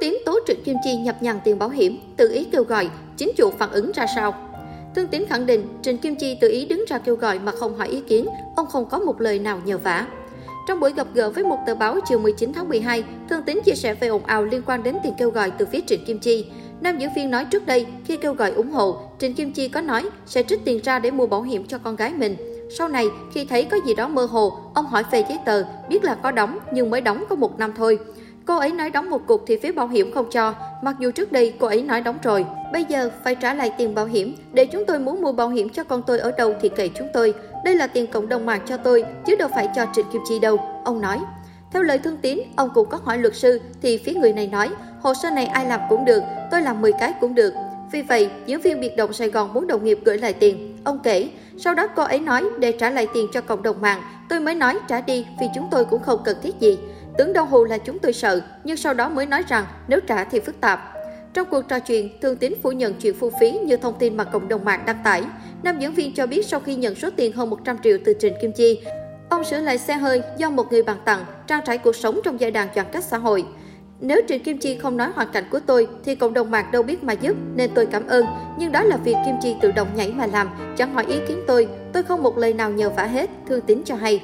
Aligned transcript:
Tín 0.00 0.14
tố 0.26 0.38
Trịnh 0.46 0.62
Kim 0.62 0.76
Chi 0.84 0.96
nhập 0.96 1.16
nhằn 1.20 1.40
tiền 1.44 1.58
bảo 1.58 1.68
hiểm, 1.68 1.98
tự 2.16 2.32
ý 2.32 2.44
kêu 2.44 2.64
gọi, 2.64 2.90
chính 3.16 3.30
chủ 3.36 3.50
phản 3.50 3.70
ứng 3.70 3.92
ra 3.92 4.06
sao? 4.14 4.34
Thương 4.94 5.06
Tín 5.06 5.24
khẳng 5.28 5.46
định 5.46 5.68
Trịnh 5.82 5.98
Kim 5.98 6.14
Chi 6.14 6.38
tự 6.40 6.48
ý 6.48 6.66
đứng 6.66 6.84
ra 6.88 6.98
kêu 6.98 7.16
gọi 7.16 7.38
mà 7.38 7.52
không 7.52 7.76
hỏi 7.76 7.88
ý 7.88 8.00
kiến, 8.00 8.26
ông 8.56 8.66
không 8.66 8.88
có 8.88 8.98
một 8.98 9.20
lời 9.20 9.38
nào 9.38 9.60
nhờ 9.64 9.78
vả. 9.78 10.06
Trong 10.68 10.80
buổi 10.80 10.92
gặp 10.92 11.06
gỡ 11.14 11.30
với 11.30 11.44
một 11.44 11.58
tờ 11.66 11.74
báo 11.74 11.96
chiều 12.08 12.18
19 12.18 12.52
tháng 12.52 12.68
12, 12.68 13.04
Thương 13.30 13.42
Tín 13.42 13.60
chia 13.64 13.74
sẻ 13.74 13.94
về 13.94 14.08
ồn 14.08 14.24
ào 14.24 14.44
liên 14.44 14.62
quan 14.66 14.82
đến 14.82 14.96
tiền 15.02 15.12
kêu 15.18 15.30
gọi 15.30 15.50
từ 15.50 15.66
phía 15.66 15.80
Trịnh 15.86 16.04
Kim 16.04 16.18
Chi. 16.18 16.46
Nam 16.80 16.98
diễn 16.98 17.10
viên 17.16 17.30
nói 17.30 17.44
trước 17.44 17.66
đây, 17.66 17.86
khi 18.04 18.16
kêu 18.16 18.34
gọi 18.34 18.50
ủng 18.50 18.70
hộ, 18.70 18.96
Trịnh 19.18 19.34
Kim 19.34 19.52
Chi 19.52 19.68
có 19.68 19.80
nói 19.80 20.04
sẽ 20.26 20.42
trích 20.42 20.64
tiền 20.64 20.80
ra 20.84 20.98
để 20.98 21.10
mua 21.10 21.26
bảo 21.26 21.42
hiểm 21.42 21.66
cho 21.66 21.78
con 21.78 21.96
gái 21.96 22.12
mình. 22.16 22.36
Sau 22.70 22.88
này, 22.88 23.06
khi 23.32 23.44
thấy 23.44 23.64
có 23.64 23.76
gì 23.86 23.94
đó 23.94 24.08
mơ 24.08 24.24
hồ, 24.24 24.58
ông 24.74 24.86
hỏi 24.86 25.04
về 25.10 25.24
giấy 25.28 25.38
tờ, 25.44 25.62
biết 25.88 26.04
là 26.04 26.14
có 26.14 26.30
đóng 26.30 26.58
nhưng 26.72 26.90
mới 26.90 27.00
đóng 27.00 27.24
có 27.28 27.36
một 27.36 27.58
năm 27.58 27.72
thôi. 27.76 27.98
Cô 28.48 28.56
ấy 28.56 28.72
nói 28.72 28.90
đóng 28.90 29.10
một 29.10 29.26
cục 29.26 29.44
thì 29.46 29.56
phía 29.56 29.72
bảo 29.72 29.88
hiểm 29.88 30.12
không 30.12 30.30
cho, 30.30 30.54
mặc 30.82 30.96
dù 30.98 31.10
trước 31.10 31.32
đây 31.32 31.54
cô 31.58 31.66
ấy 31.66 31.82
nói 31.82 32.00
đóng 32.00 32.18
rồi. 32.22 32.46
Bây 32.72 32.84
giờ 32.84 33.10
phải 33.24 33.34
trả 33.34 33.54
lại 33.54 33.72
tiền 33.78 33.94
bảo 33.94 34.06
hiểm, 34.06 34.36
để 34.52 34.66
chúng 34.66 34.84
tôi 34.86 34.98
muốn 34.98 35.22
mua 35.22 35.32
bảo 35.32 35.48
hiểm 35.48 35.68
cho 35.68 35.84
con 35.84 36.02
tôi 36.06 36.18
ở 36.18 36.32
đâu 36.32 36.54
thì 36.60 36.68
kệ 36.68 36.88
chúng 36.88 37.08
tôi. 37.12 37.34
Đây 37.64 37.74
là 37.74 37.86
tiền 37.86 38.06
cộng 38.06 38.28
đồng 38.28 38.46
mạng 38.46 38.60
cho 38.66 38.76
tôi, 38.76 39.04
chứ 39.26 39.36
đâu 39.36 39.48
phải 39.54 39.68
cho 39.76 39.86
Trịnh 39.94 40.06
Kim 40.12 40.22
Chi 40.28 40.38
đâu, 40.38 40.56
ông 40.84 41.00
nói. 41.00 41.18
Theo 41.72 41.82
lời 41.82 41.98
thương 41.98 42.16
tín, 42.16 42.38
ông 42.56 42.70
cũng 42.74 42.88
có 42.88 42.98
hỏi 43.04 43.18
luật 43.18 43.36
sư 43.36 43.60
thì 43.82 43.98
phía 43.98 44.14
người 44.14 44.32
này 44.32 44.46
nói, 44.46 44.70
hồ 45.00 45.14
sơ 45.14 45.30
này 45.30 45.46
ai 45.46 45.66
làm 45.66 45.80
cũng 45.88 46.04
được, 46.04 46.22
tôi 46.50 46.62
làm 46.62 46.80
10 46.80 46.92
cái 46.92 47.14
cũng 47.20 47.34
được. 47.34 47.52
Vì 47.92 48.02
vậy, 48.02 48.30
diễn 48.46 48.60
viên 48.60 48.80
biệt 48.80 48.96
động 48.96 49.12
Sài 49.12 49.28
Gòn 49.28 49.54
muốn 49.54 49.66
đồng 49.66 49.84
nghiệp 49.84 49.98
gửi 50.04 50.18
lại 50.18 50.32
tiền. 50.32 50.78
Ông 50.84 50.98
kể, 51.02 51.28
sau 51.58 51.74
đó 51.74 51.86
cô 51.96 52.02
ấy 52.02 52.20
nói 52.20 52.44
để 52.58 52.72
trả 52.72 52.90
lại 52.90 53.06
tiền 53.14 53.26
cho 53.32 53.40
cộng 53.40 53.62
đồng 53.62 53.80
mạng, 53.80 54.02
tôi 54.28 54.40
mới 54.40 54.54
nói 54.54 54.78
trả 54.88 55.00
đi 55.00 55.26
vì 55.40 55.46
chúng 55.54 55.68
tôi 55.70 55.84
cũng 55.84 56.02
không 56.02 56.20
cần 56.24 56.36
thiết 56.42 56.60
gì 56.60 56.78
tướng 57.18 57.32
đâu 57.32 57.44
hù 57.44 57.64
là 57.64 57.78
chúng 57.78 57.98
tôi 57.98 58.12
sợ, 58.12 58.40
nhưng 58.64 58.76
sau 58.76 58.94
đó 58.94 59.08
mới 59.08 59.26
nói 59.26 59.44
rằng 59.48 59.66
nếu 59.88 60.00
trả 60.00 60.24
thì 60.24 60.40
phức 60.40 60.60
tạp. 60.60 60.94
Trong 61.34 61.46
cuộc 61.50 61.68
trò 61.68 61.78
chuyện, 61.78 62.20
Thương 62.20 62.36
Tín 62.36 62.54
phủ 62.62 62.72
nhận 62.72 62.94
chuyện 62.94 63.14
phu 63.14 63.30
phí 63.40 63.50
như 63.50 63.76
thông 63.76 63.98
tin 63.98 64.16
mà 64.16 64.24
cộng 64.24 64.48
đồng 64.48 64.64
mạng 64.64 64.82
đăng 64.86 64.98
tải. 65.04 65.22
Nam 65.62 65.78
diễn 65.78 65.94
viên 65.94 66.14
cho 66.14 66.26
biết 66.26 66.46
sau 66.46 66.60
khi 66.60 66.74
nhận 66.74 66.94
số 66.94 67.10
tiền 67.16 67.32
hơn 67.32 67.50
100 67.50 67.76
triệu 67.84 67.98
từ 68.04 68.14
Trịnh 68.20 68.34
Kim 68.42 68.52
Chi, 68.52 68.80
ông 69.28 69.44
sửa 69.44 69.60
lại 69.60 69.78
xe 69.78 69.94
hơi 69.94 70.22
do 70.36 70.50
một 70.50 70.72
người 70.72 70.82
bạn 70.82 70.96
tặng, 71.04 71.24
trang 71.46 71.60
trải 71.66 71.78
cuộc 71.78 71.96
sống 71.96 72.20
trong 72.24 72.40
giai 72.40 72.50
đoạn 72.50 72.68
giãn 72.74 72.86
cách 72.92 73.04
xã 73.04 73.18
hội. 73.18 73.44
Nếu 74.00 74.20
Trịnh 74.28 74.42
Kim 74.42 74.58
Chi 74.58 74.78
không 74.78 74.96
nói 74.96 75.10
hoàn 75.14 75.28
cảnh 75.32 75.44
của 75.50 75.60
tôi 75.60 75.88
thì 76.04 76.14
cộng 76.14 76.34
đồng 76.34 76.50
mạng 76.50 76.68
đâu 76.72 76.82
biết 76.82 77.04
mà 77.04 77.12
giúp 77.12 77.36
nên 77.54 77.70
tôi 77.74 77.86
cảm 77.86 78.06
ơn. 78.06 78.24
Nhưng 78.58 78.72
đó 78.72 78.82
là 78.82 78.96
việc 78.96 79.16
Kim 79.24 79.34
Chi 79.42 79.56
tự 79.60 79.72
động 79.72 79.88
nhảy 79.94 80.12
mà 80.12 80.26
làm, 80.26 80.48
chẳng 80.76 80.94
hỏi 80.94 81.04
ý 81.08 81.16
kiến 81.28 81.38
tôi. 81.46 81.68
Tôi 81.92 82.02
không 82.02 82.22
một 82.22 82.38
lời 82.38 82.52
nào 82.52 82.70
nhờ 82.70 82.90
vả 82.90 83.04
hết, 83.04 83.30
Thương 83.48 83.60
Tín 83.60 83.82
cho 83.84 83.94
hay. 83.94 84.20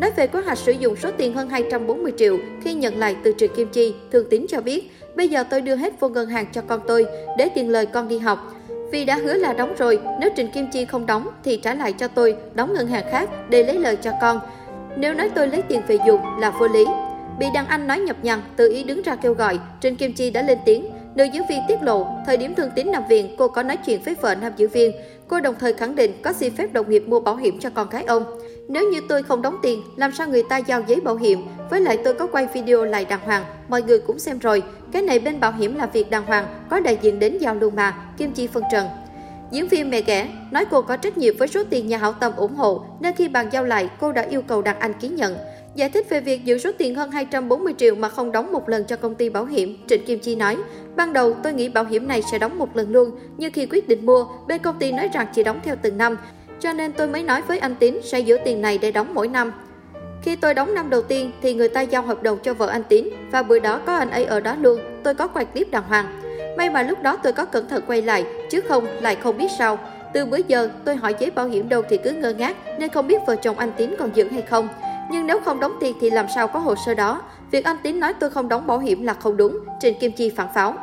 Nói 0.00 0.10
về 0.16 0.26
kế 0.26 0.40
hoạch 0.40 0.58
sử 0.58 0.72
dụng 0.72 0.96
số 0.96 1.10
tiền 1.16 1.34
hơn 1.34 1.48
240 1.48 2.12
triệu 2.16 2.38
khi 2.62 2.74
nhận 2.74 2.98
lại 2.98 3.16
từ 3.24 3.34
Trịnh 3.38 3.54
Kim 3.54 3.68
Chi, 3.68 3.94
Thương 4.12 4.26
Tín 4.30 4.46
cho 4.48 4.60
biết, 4.60 4.90
bây 5.14 5.28
giờ 5.28 5.44
tôi 5.50 5.60
đưa 5.60 5.76
hết 5.76 6.00
vô 6.00 6.08
ngân 6.08 6.28
hàng 6.28 6.46
cho 6.52 6.62
con 6.68 6.80
tôi 6.86 7.06
để 7.38 7.48
tiền 7.54 7.70
lời 7.70 7.86
con 7.86 8.08
đi 8.08 8.18
học. 8.18 8.52
Vì 8.92 9.04
đã 9.04 9.16
hứa 9.16 9.34
là 9.34 9.52
đóng 9.52 9.74
rồi, 9.78 9.98
nếu 10.20 10.30
Trịnh 10.36 10.50
Kim 10.50 10.66
Chi 10.72 10.84
không 10.84 11.06
đóng 11.06 11.28
thì 11.44 11.56
trả 11.56 11.74
lại 11.74 11.92
cho 11.92 12.08
tôi, 12.08 12.36
đóng 12.54 12.74
ngân 12.74 12.86
hàng 12.86 13.04
khác 13.10 13.30
để 13.50 13.62
lấy 13.62 13.78
lời 13.78 13.96
cho 13.96 14.12
con. 14.20 14.40
Nếu 14.96 15.14
nói 15.14 15.30
tôi 15.34 15.48
lấy 15.48 15.62
tiền 15.62 15.82
về 15.88 15.98
dùng 16.06 16.20
là 16.38 16.50
vô 16.50 16.68
lý. 16.68 16.84
Bị 17.38 17.46
đàn 17.54 17.66
anh 17.66 17.86
nói 17.86 17.98
nhập 17.98 18.16
nhằn, 18.22 18.40
tự 18.56 18.70
ý 18.72 18.84
đứng 18.84 19.02
ra 19.02 19.16
kêu 19.16 19.34
gọi, 19.34 19.58
Trịnh 19.80 19.96
Kim 19.96 20.12
Chi 20.12 20.30
đã 20.30 20.42
lên 20.42 20.58
tiếng. 20.64 20.86
Nữ 21.14 21.24
diễn 21.24 21.42
viên 21.48 21.60
tiết 21.68 21.82
lộ, 21.82 22.06
thời 22.26 22.36
điểm 22.36 22.54
thương 22.54 22.70
tín 22.74 22.92
nằm 22.92 23.02
viện, 23.08 23.34
cô 23.38 23.48
có 23.48 23.62
nói 23.62 23.76
chuyện 23.76 24.00
với 24.04 24.14
vợ 24.20 24.34
nam 24.34 24.52
diễn 24.56 24.68
viên. 24.68 24.92
Cô 25.28 25.40
đồng 25.40 25.54
thời 25.60 25.72
khẳng 25.72 25.96
định 25.96 26.12
có 26.22 26.32
xin 26.32 26.56
phép 26.56 26.72
đồng 26.72 26.90
nghiệp 26.90 27.04
mua 27.06 27.20
bảo 27.20 27.36
hiểm 27.36 27.58
cho 27.60 27.70
con 27.70 27.88
gái 27.90 28.04
ông. 28.04 28.24
Nếu 28.68 28.90
như 28.90 29.00
tôi 29.08 29.22
không 29.22 29.42
đóng 29.42 29.56
tiền, 29.62 29.82
làm 29.96 30.12
sao 30.12 30.28
người 30.28 30.42
ta 30.42 30.56
giao 30.56 30.82
giấy 30.86 31.00
bảo 31.00 31.16
hiểm? 31.16 31.42
Với 31.70 31.80
lại 31.80 31.98
tôi 32.04 32.14
có 32.14 32.26
quay 32.26 32.46
video 32.46 32.84
lại 32.84 33.04
đàng 33.04 33.20
hoàng, 33.24 33.44
mọi 33.68 33.82
người 33.82 33.98
cũng 33.98 34.18
xem 34.18 34.38
rồi. 34.38 34.62
Cái 34.92 35.02
này 35.02 35.18
bên 35.18 35.40
bảo 35.40 35.52
hiểm 35.52 35.76
là 35.76 35.86
việc 35.86 36.10
đàng 36.10 36.26
hoàng, 36.26 36.46
có 36.70 36.80
đại 36.80 36.98
diện 37.02 37.18
đến 37.18 37.38
giao 37.38 37.54
luôn 37.54 37.76
mà, 37.76 37.94
Kim 38.16 38.32
Chi 38.32 38.46
phân 38.46 38.62
trần. 38.72 38.86
Diễn 39.50 39.68
viên 39.68 39.90
mẹ 39.90 40.00
ghẻ 40.00 40.28
nói 40.50 40.64
cô 40.64 40.82
có 40.82 40.96
trách 40.96 41.18
nhiệm 41.18 41.36
với 41.36 41.48
số 41.48 41.64
tiền 41.70 41.88
nhà 41.88 41.98
hảo 41.98 42.12
tâm 42.12 42.32
ủng 42.36 42.54
hộ, 42.54 42.84
nên 43.00 43.14
khi 43.14 43.28
bàn 43.28 43.48
giao 43.52 43.64
lại, 43.64 43.88
cô 44.00 44.12
đã 44.12 44.22
yêu 44.22 44.42
cầu 44.42 44.62
đàn 44.62 44.78
anh 44.78 44.92
ký 44.94 45.08
nhận. 45.08 45.36
Giải 45.74 45.90
thích 45.90 46.06
về 46.10 46.20
việc 46.20 46.44
giữ 46.44 46.58
số 46.58 46.70
tiền 46.78 46.94
hơn 46.94 47.10
240 47.10 47.74
triệu 47.78 47.94
mà 47.94 48.08
không 48.08 48.32
đóng 48.32 48.52
một 48.52 48.68
lần 48.68 48.84
cho 48.84 48.96
công 48.96 49.14
ty 49.14 49.28
bảo 49.28 49.44
hiểm, 49.44 49.76
Trịnh 49.88 50.04
Kim 50.04 50.18
Chi 50.18 50.36
nói, 50.36 50.56
ban 50.96 51.12
đầu 51.12 51.34
tôi 51.42 51.52
nghĩ 51.52 51.68
bảo 51.68 51.84
hiểm 51.84 52.08
này 52.08 52.22
sẽ 52.30 52.38
đóng 52.38 52.58
một 52.58 52.76
lần 52.76 52.92
luôn, 52.92 53.10
nhưng 53.36 53.52
khi 53.52 53.66
quyết 53.66 53.88
định 53.88 54.06
mua, 54.06 54.26
bên 54.48 54.62
công 54.62 54.78
ty 54.78 54.92
nói 54.92 55.08
rằng 55.12 55.26
chỉ 55.34 55.42
đóng 55.42 55.60
theo 55.64 55.76
từng 55.82 55.98
năm, 55.98 56.16
cho 56.64 56.72
nên 56.72 56.92
tôi 56.92 57.08
mới 57.08 57.22
nói 57.22 57.42
với 57.42 57.58
anh 57.58 57.74
Tín 57.74 58.00
sẽ 58.02 58.20
giữ 58.20 58.38
tiền 58.44 58.62
này 58.62 58.78
để 58.78 58.92
đóng 58.92 59.14
mỗi 59.14 59.28
năm. 59.28 59.52
Khi 60.22 60.36
tôi 60.36 60.54
đóng 60.54 60.74
năm 60.74 60.90
đầu 60.90 61.02
tiên 61.02 61.32
thì 61.42 61.54
người 61.54 61.68
ta 61.68 61.80
giao 61.80 62.02
hợp 62.02 62.22
đồng 62.22 62.38
cho 62.42 62.54
vợ 62.54 62.66
anh 62.66 62.82
Tín 62.84 63.08
và 63.30 63.42
bữa 63.42 63.58
đó 63.58 63.80
có 63.86 63.96
anh 63.96 64.10
ấy 64.10 64.24
ở 64.24 64.40
đó 64.40 64.54
luôn, 64.60 64.80
tôi 65.02 65.14
có 65.14 65.26
quay 65.26 65.44
clip 65.44 65.70
đàng 65.70 65.82
hoàng. 65.88 66.06
May 66.56 66.70
mà 66.70 66.82
lúc 66.82 67.02
đó 67.02 67.16
tôi 67.16 67.32
có 67.32 67.44
cẩn 67.44 67.68
thận 67.68 67.82
quay 67.86 68.02
lại, 68.02 68.24
chứ 68.50 68.60
không 68.60 68.86
lại 69.00 69.16
không 69.16 69.38
biết 69.38 69.48
sao. 69.58 69.78
Từ 70.14 70.26
bữa 70.26 70.38
giờ 70.48 70.68
tôi 70.84 70.96
hỏi 70.96 71.14
giấy 71.18 71.30
bảo 71.30 71.46
hiểm 71.46 71.68
đâu 71.68 71.82
thì 71.88 71.96
cứ 71.96 72.10
ngơ 72.10 72.32
ngác 72.32 72.56
nên 72.78 72.90
không 72.90 73.06
biết 73.06 73.22
vợ 73.26 73.36
chồng 73.36 73.58
anh 73.58 73.72
Tín 73.76 73.94
còn 73.98 74.10
giữ 74.14 74.28
hay 74.30 74.42
không. 74.42 74.68
Nhưng 75.10 75.26
nếu 75.26 75.40
không 75.40 75.60
đóng 75.60 75.76
tiền 75.80 75.96
thì 76.00 76.10
làm 76.10 76.26
sao 76.34 76.48
có 76.48 76.58
hồ 76.58 76.74
sơ 76.86 76.94
đó? 76.94 77.22
Việc 77.50 77.64
anh 77.64 77.76
Tín 77.82 78.00
nói 78.00 78.14
tôi 78.14 78.30
không 78.30 78.48
đóng 78.48 78.66
bảo 78.66 78.78
hiểm 78.78 79.02
là 79.02 79.14
không 79.14 79.36
đúng, 79.36 79.58
Trịnh 79.80 79.98
Kim 79.98 80.12
Chi 80.12 80.30
phản 80.36 80.48
pháo. 80.54 80.74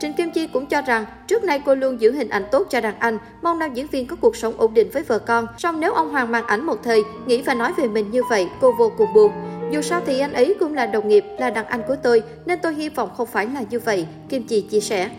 Trịnh 0.00 0.12
Kim 0.12 0.30
Chi 0.30 0.46
cũng 0.46 0.66
cho 0.66 0.82
rằng 0.82 1.04
trước 1.26 1.44
nay 1.44 1.62
cô 1.64 1.74
luôn 1.74 2.00
giữ 2.00 2.12
hình 2.12 2.28
ảnh 2.28 2.44
tốt 2.50 2.66
cho 2.70 2.80
đàn 2.80 2.98
anh, 2.98 3.18
mong 3.42 3.58
nam 3.58 3.74
diễn 3.74 3.86
viên 3.86 4.06
có 4.06 4.16
cuộc 4.16 4.36
sống 4.36 4.54
ổn 4.56 4.74
định 4.74 4.90
với 4.92 5.02
vợ 5.02 5.18
con. 5.18 5.46
Song 5.58 5.80
nếu 5.80 5.92
ông 5.92 6.10
Hoàng 6.10 6.32
màn 6.32 6.46
ảnh 6.46 6.66
một 6.66 6.82
thời, 6.82 7.02
nghĩ 7.26 7.42
và 7.42 7.54
nói 7.54 7.72
về 7.76 7.88
mình 7.88 8.10
như 8.10 8.22
vậy, 8.30 8.48
cô 8.60 8.72
vô 8.78 8.92
cùng 8.98 9.14
buồn. 9.14 9.32
Dù 9.70 9.82
sao 9.82 10.00
thì 10.06 10.20
anh 10.20 10.32
ấy 10.32 10.54
cũng 10.60 10.74
là 10.74 10.86
đồng 10.86 11.08
nghiệp, 11.08 11.24
là 11.38 11.50
đàn 11.50 11.66
anh 11.66 11.82
của 11.88 11.96
tôi, 12.02 12.22
nên 12.46 12.58
tôi 12.62 12.74
hy 12.74 12.88
vọng 12.88 13.10
không 13.16 13.26
phải 13.26 13.46
là 13.46 13.62
như 13.70 13.78
vậy, 13.78 14.06
Kim 14.28 14.42
Chi 14.46 14.60
chia 14.60 14.80
sẻ. 14.80 15.10